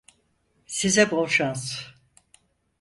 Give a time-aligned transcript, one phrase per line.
[0.67, 1.77] Size bol şans.